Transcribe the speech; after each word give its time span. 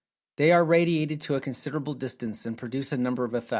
They 0.37 0.51
are 0.51 0.65
radiated 0.65 1.21
to 1.21 1.35
a 1.35 1.39
considerable 1.41 1.93
distance, 1.93 2.43
and 2.47 2.57
produce 2.57 2.91
a 2.91 2.97
number 2.97 3.23
of 3.23 3.35
effects. 3.35 3.49